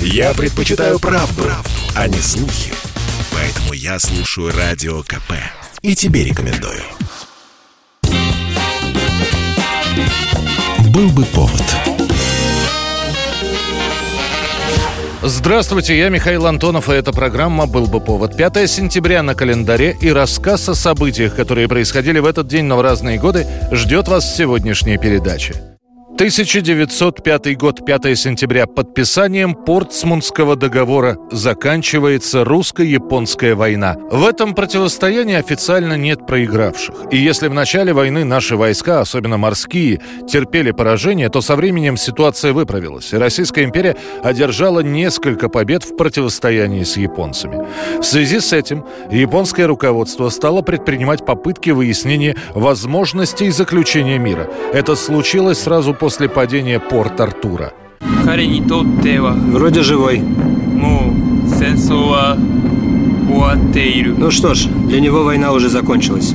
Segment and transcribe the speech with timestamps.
[0.00, 2.72] Я предпочитаю правду, правду, а не слухи.
[3.32, 5.32] Поэтому я слушаю Радио КП.
[5.82, 6.82] И тебе рекомендую.
[10.92, 11.62] Был бы повод.
[15.22, 18.36] Здравствуйте, я Михаил Антонов, и эта программа «Был бы повод».
[18.36, 22.80] 5 сентября на календаре и рассказ о событиях, которые происходили в этот день, но в
[22.80, 25.75] разные годы, ждет вас в сегодняшней передаче.
[26.16, 28.66] 1905 год, 5 сентября.
[28.66, 33.96] Подписанием Портсмутского договора заканчивается русско-японская война.
[34.10, 36.94] В этом противостоянии официально нет проигравших.
[37.10, 42.54] И если в начале войны наши войска, особенно морские, терпели поражение, то со временем ситуация
[42.54, 43.12] выправилась.
[43.12, 47.62] И Российская империя одержала несколько побед в противостоянии с японцами.
[48.00, 54.48] В связи с этим японское руководство стало предпринимать попытки выяснения возможностей заключения мира.
[54.72, 57.72] Это случилось сразу после после падения порт Артура.
[59.32, 60.22] Вроде живой.
[64.16, 66.32] Ну что ж, для него война уже закончилась.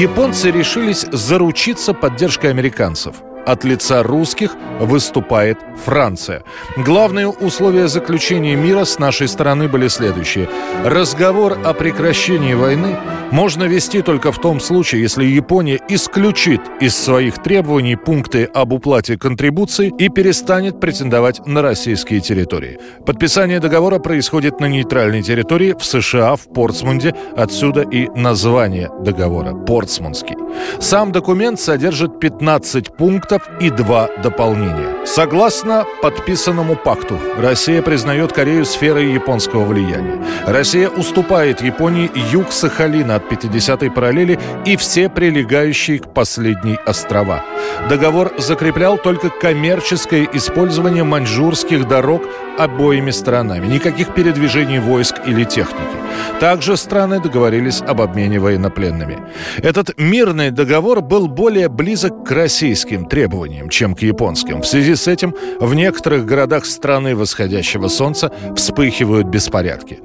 [0.00, 6.42] Японцы решились заручиться поддержкой американцев– от лица русских выступает Франция.
[6.76, 10.48] Главные условия заключения мира с нашей стороны были следующие.
[10.84, 12.96] Разговор о прекращении войны
[13.30, 19.16] можно вести только в том случае, если Япония исключит из своих требований пункты об уплате
[19.16, 22.78] контрибуций и перестанет претендовать на российские территории.
[23.06, 27.14] Подписание договора происходит на нейтральной территории в США, в Портсмунде.
[27.36, 30.36] Отсюда и название договора– Портсмундский.
[30.80, 35.06] Сам документ содержит 15 пунктов пунктов и два дополнения.
[35.06, 40.22] Согласно подписанному пакту, Россия признает Корею сферой японского влияния.
[40.46, 47.44] Россия уступает Японии юг Сахалина от 50-й параллели и все прилегающие к последней острова.
[47.88, 52.22] Договор закреплял только коммерческое использование маньчжурских дорог
[52.64, 53.66] обоими сторонами.
[53.66, 55.96] Никаких передвижений войск или техники.
[56.40, 59.18] Также страны договорились об обмене военнопленными.
[59.58, 64.60] Этот мирный договор был более близок к российским требованиям, чем к японским.
[64.60, 70.00] В связи с этим в некоторых городах страны восходящего солнца вспыхивают беспорядки.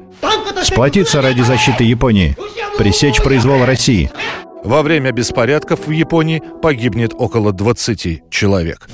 [0.64, 2.38] Сплотиться ради защиты Японии.
[2.78, 4.12] Пресечь произвол России.
[4.64, 8.88] Во время беспорядков в Японии погибнет около 20 человек.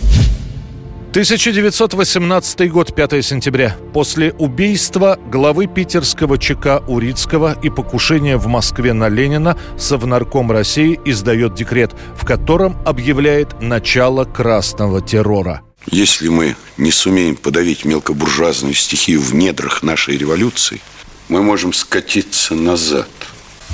[1.12, 3.76] 1918 год, 5 сентября.
[3.94, 11.54] После убийства главы питерского ЧК Урицкого и покушения в Москве на Ленина Совнарком России издает
[11.54, 15.64] декрет, в котором объявляет начало красного террора.
[15.86, 20.80] Если мы не сумеем подавить мелкобуржуазную стихию в недрах нашей революции,
[21.28, 23.10] мы можем скатиться назад.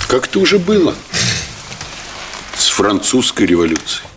[0.08, 0.96] Как это уже было
[2.58, 4.08] с французской революцией.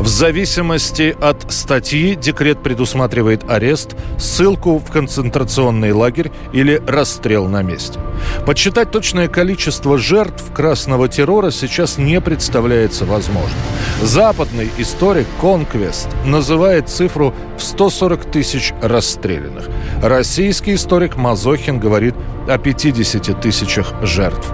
[0.00, 8.00] В зависимости от статьи декрет предусматривает арест, ссылку в концентрационный лагерь или расстрел на месте.
[8.46, 13.58] Подсчитать точное количество жертв красного террора сейчас не представляется возможным.
[14.02, 19.68] Западный историк Конквест называет цифру в 140 тысяч расстрелянных.
[20.02, 22.14] Российский историк Мазохин говорит
[22.48, 24.52] о 50 тысячах жертв.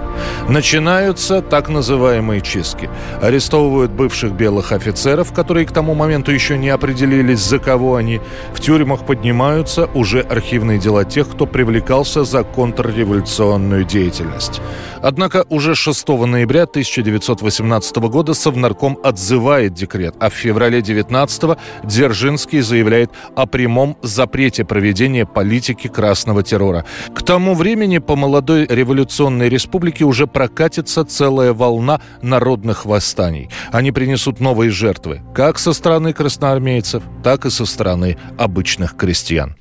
[0.49, 2.89] Начинаются так называемые чистки.
[3.21, 8.21] Арестовывают бывших белых офицеров, которые к тому моменту еще не определились, за кого они.
[8.53, 14.61] В тюрьмах поднимаются уже архивные дела тех, кто привлекался за контрреволюционную деятельность.
[15.01, 23.11] Однако уже 6 ноября 1918 года Совнарком отзывает декрет, а в феврале 19 Дзержинский заявляет
[23.35, 26.85] о прямом запрете проведения политики красного террора.
[27.13, 33.49] К тому времени по молодой революционной республике уже прокатится целая волна народных восстаний.
[33.71, 39.55] Они принесут новые жертвы, как со стороны красноармейцев, так и со стороны обычных крестьян.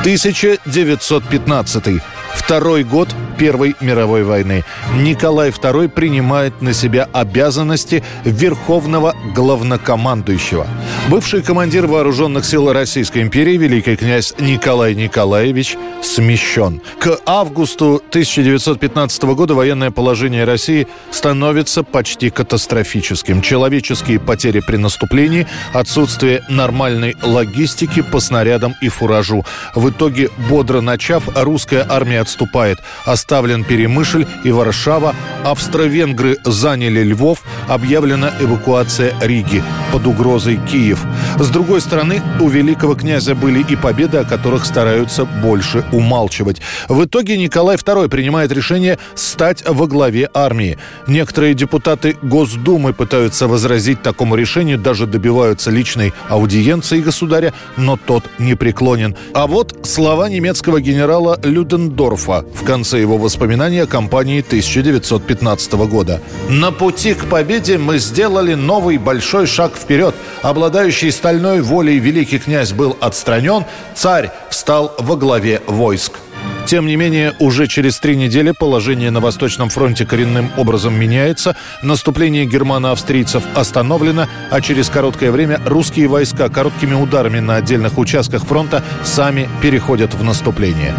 [0.00, 2.02] 1915.
[2.34, 4.64] Второй год Первой мировой войны.
[4.96, 10.66] Николай II принимает на себя обязанности верховного главнокомандующего.
[11.08, 16.80] Бывший командир вооруженных сил Российской империи, великий князь Николай Николаевич, смещен.
[16.98, 23.42] К августу 1915 года военное положение России становится почти катастрофическим.
[23.42, 29.44] Человеческие потери при наступлении, отсутствие нормальной логистики по снарядам и фуражу.
[29.74, 32.78] В итоге, бодро начав, русская армия отступает.
[33.24, 35.14] Оставлен Перемышль и Варшава.
[35.44, 37.38] Австро-венгры заняли Львов.
[37.68, 39.62] Объявлена эвакуация Риги
[39.92, 40.60] под угрозой.
[40.70, 41.02] Киев.
[41.38, 46.60] С другой стороны, у великого князя были и победы, о которых стараются больше умалчивать.
[46.88, 50.78] В итоге Николай II принимает решение стать во главе армии.
[51.08, 58.54] Некоторые депутаты Госдумы пытаются возразить такому решению, даже добиваются личной аудиенции государя, но тот не
[58.54, 59.16] преклонен.
[59.32, 66.20] А вот слова немецкого генерала Людендорфа в конце его воспоминаний о кампании 1915 года.
[66.48, 70.14] «На пути к победе мы сделали новый большой шаг вперед.
[70.44, 73.64] Обладающий стальной волей великий князь был отстранен,
[73.94, 76.18] царь встал во главе войск».
[76.66, 82.44] Тем не менее, уже через три недели положение на Восточном фронте коренным образом меняется, наступление
[82.44, 89.48] германо-австрийцев остановлено, а через короткое время русские войска короткими ударами на отдельных участках фронта сами
[89.62, 90.94] переходят в наступление.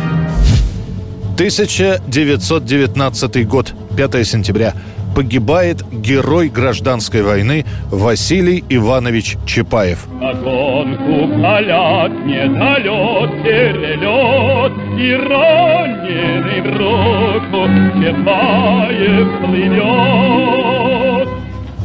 [1.36, 4.74] 1919 год, 5 сентября
[5.16, 10.06] погибает герой гражданской войны Василий Иванович Чапаев.
[10.20, 17.68] На гонку полят недолет, перелет, и раненый в руку
[18.02, 21.15] Чапаев плывет.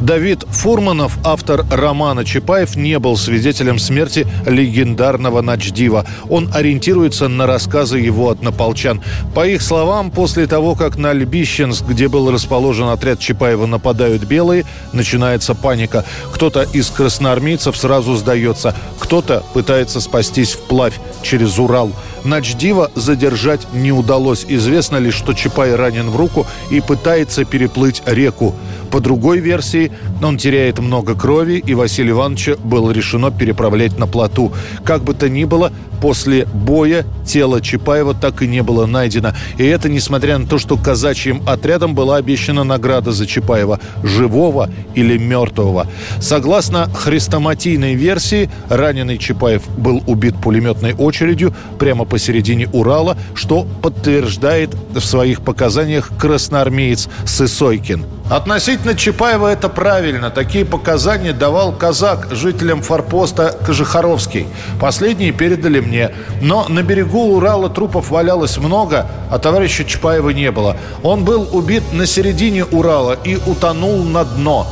[0.01, 6.07] Давид Фурманов, автор романа Чапаев, не был свидетелем смерти легендарного Начдива.
[6.27, 9.03] Он ориентируется на рассказы его однополчан.
[9.35, 14.65] По их словам, после того, как на Льбищенск, где был расположен отряд Чапаева, нападают белые,
[14.91, 16.03] начинается паника.
[16.33, 21.91] Кто-то из красноармейцев сразу сдается, кто-то пытается спастись вплавь через Урал.
[22.23, 24.45] Начдива задержать не удалось.
[24.47, 28.55] Известно лишь, что Чапай ранен в руку и пытается переплыть реку.
[28.91, 29.91] По другой версии,
[30.21, 34.51] он теряет много крови, и Василия Ивановича было решено переправлять на плоту.
[34.83, 35.71] Как бы то ни было,
[36.01, 39.33] после боя тело Чапаева так и не было найдено.
[39.57, 45.17] И это несмотря на то, что казачьим отрядом была обещана награда за Чапаева– живого или
[45.17, 45.87] мертвого.
[46.19, 54.99] Согласно хрестоматийной версии, раненый Чапаев был убит пулеметной очередью прямо посередине Урала, что подтверждает в
[54.99, 58.05] своих показаниях красноармеец Сысойкин.
[58.29, 60.31] Относительно Чапаева это правильно.
[60.31, 64.47] Такие показания давал казак жителям форпоста Кожехаровский.
[64.79, 66.11] Последние передали мне.
[66.41, 70.77] Но на берегу Урала трупов валялось много, а товарища Чапаева не было.
[71.03, 74.67] Он был убит на середине Урала и утонул на дно.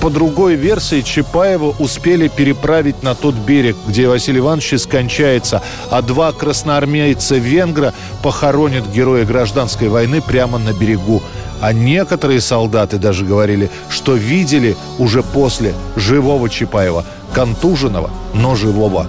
[0.00, 6.32] По другой версии, Чапаева успели переправить на тот берег, где Василий Иванович скончается, а два
[6.32, 7.92] красноармейца-венгра
[8.22, 11.22] похоронят героя гражданской войны прямо на берегу.
[11.60, 17.04] А некоторые солдаты даже говорили, что видели уже после живого Чапаева,
[17.34, 19.08] контуженного, но живого.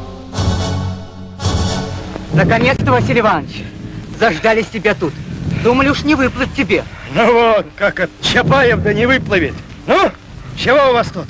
[2.34, 3.64] Наконец-то, Василий Иванович,
[4.20, 5.14] заждались тебя тут.
[5.64, 6.84] Думали уж не выплыть тебе.
[7.14, 9.54] Ну вот, как от Чапаев да не выплывет.
[9.88, 10.12] Ну,
[10.58, 11.26] чего у вас тут?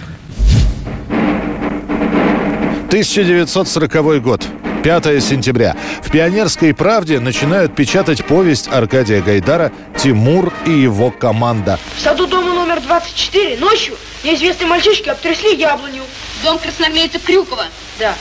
[2.88, 4.46] 1940 год.
[4.84, 5.76] 5 сентября.
[6.02, 11.78] В «Пионерской правде» начинают печатать повесть Аркадия Гайдара «Тимур и его команда».
[11.98, 16.02] В саду дома номер 24 ночью неизвестные мальчишки обтрясли яблоню.
[16.44, 17.66] Дом красноармейца Крюкова?
[18.00, 18.16] Да.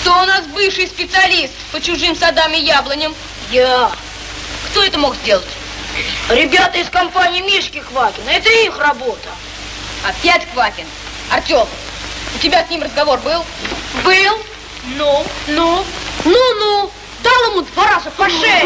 [0.00, 3.14] Кто у нас бывший специалист по чужим садам и яблоням?
[3.52, 3.90] Я.
[4.70, 5.46] Кто это мог сделать?
[6.28, 8.30] Ребята из компании Мишки Квакина.
[8.30, 9.28] Это их работа.
[10.04, 10.86] Опять Квакин?
[11.30, 11.66] Артем,
[12.34, 13.44] у тебя с ним разговор был?
[14.04, 14.38] Был.
[14.96, 15.24] Ну?
[15.48, 15.84] Ну?
[17.60, 18.62] Ему два раза по шее.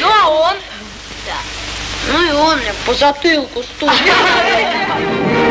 [0.00, 0.56] Ну, а он?
[1.26, 2.12] Да.
[2.12, 3.92] Ну и он мне по затылку стукнул.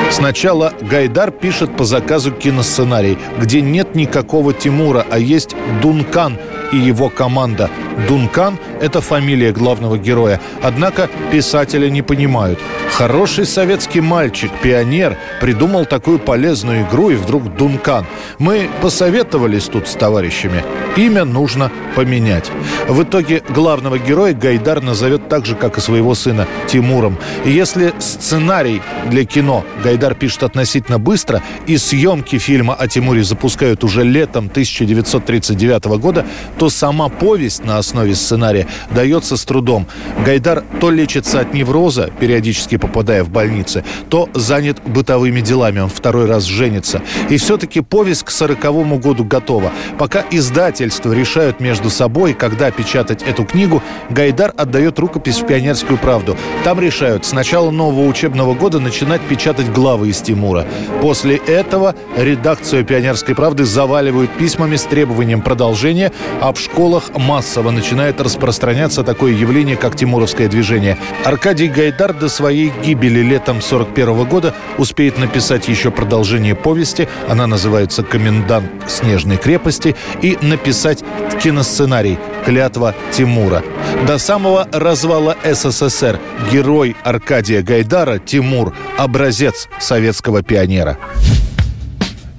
[0.09, 6.37] Сначала Гайдар пишет по заказу киносценарий, где нет никакого Тимура, а есть Дункан
[6.73, 7.69] и его команда.
[8.09, 10.41] Дункан– это фамилия главного героя.
[10.61, 12.59] Однако писателя не понимают.
[12.91, 18.05] Хороший советский мальчик, пионер, придумал такую полезную игру, и вдруг Дункан.
[18.37, 20.63] Мы посоветовались тут с товарищами.
[20.97, 22.51] Имя нужно поменять.
[22.87, 27.17] В итоге главного героя Гайдар назовет так же, как и своего сына Тимуром.
[27.45, 33.83] И если сценарий для кино Гайдар пишет относительно быстро, и съемки фильма о Тимуре запускают
[33.85, 36.25] уже летом 1939 года,
[36.57, 39.87] то сама повесть на основе сценария дается с трудом.
[40.25, 46.25] Гайдар то лечится от невроза, периодически попадая в больницы, то занят бытовыми делами, он второй
[46.25, 47.01] раз женится.
[47.29, 49.71] И все-таки повесть к сороковому году готова.
[49.97, 56.35] Пока издательства решают между собой, когда печатать эту книгу, Гайдар отдает рукопись в «Пионерскую правду».
[56.63, 60.65] Там решают с начала нового учебного года начинать печатать главы из Тимура.
[61.01, 66.11] После этого редакцию «Пионерской правды» заваливают письмами с требованием продолжения,
[66.41, 70.97] а в школах массово начинает распространяться такое явление, как Тимуровское движение.
[71.23, 78.03] Аркадий Гайдар до своей гибели летом 41 года успеет написать еще продолжение повести, она называется
[78.03, 81.03] «Комендант Снежной крепости», и написать
[81.41, 83.63] киносценарий «Клятва Тимура».
[84.07, 86.19] До самого развала СССР
[86.51, 90.97] герой Аркадия Гайдара Тимур– образец советского пионера.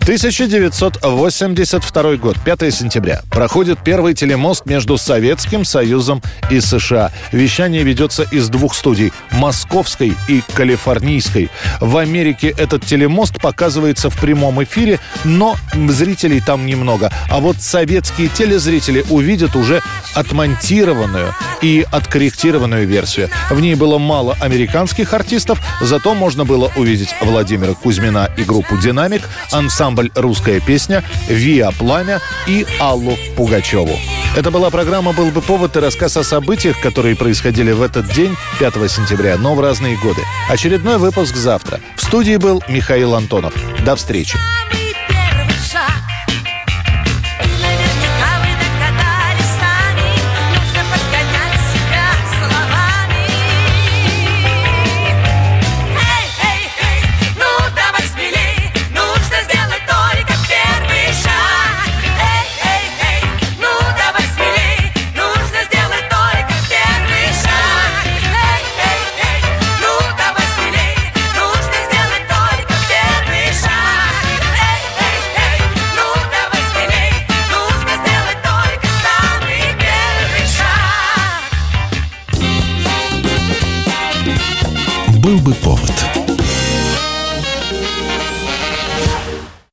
[0.02, 3.23] 1982 год, 5 сентября.
[3.30, 7.12] Проходит первый телемост между Советским Союзом и США.
[7.30, 11.50] Вещание ведется из двух студий– Московской и Калифорнийской.
[11.80, 17.12] В Америке этот телемост показывается в прямом эфире, но зрителей там немного.
[17.30, 19.82] А вот советские телезрители увидят уже
[20.14, 21.32] отмонтированную
[21.62, 23.30] и откорректированную версию.
[23.50, 29.23] В ней было мало американских артистов, зато можно было увидеть Владимира Кузьмина и группу «Динамик»,
[29.52, 33.99] ансамбль ансамбль «Русская песня», «Виа Пламя» и Аллу Пугачеву.
[34.37, 38.37] Это была программа «Был бы повод» и рассказ о событиях, которые происходили в этот день,
[38.59, 40.23] 5 сентября, но в разные годы.
[40.49, 41.81] Очередной выпуск завтра.
[41.97, 43.55] В студии был Михаил Антонов.
[43.85, 44.39] До встречи.